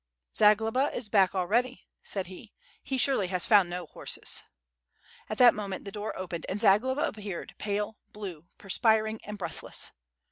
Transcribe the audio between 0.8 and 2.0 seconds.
is back already,"